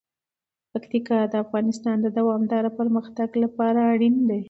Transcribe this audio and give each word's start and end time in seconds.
پکتیکا 0.71 1.19
د 1.31 1.33
افغانستان 1.43 1.97
د 2.01 2.07
دوامداره 2.17 2.69
پرمختګ 2.79 3.29
لپاره 3.43 3.79
اړین 3.91 4.15
دي. 4.29 4.39